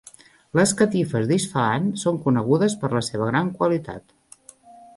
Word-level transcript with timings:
Les 0.59 0.71
catifes 0.79 1.27
d'Isfahan 1.31 1.85
són 2.05 2.17
conegudes 2.25 2.77
per 2.85 2.91
la 2.97 3.05
seva 3.11 3.31
gran 3.31 3.55
qualitat. 3.61 4.19